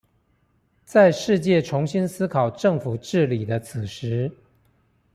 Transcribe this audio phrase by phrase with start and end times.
[0.83, 4.31] 在世界重新思考政府治理的此時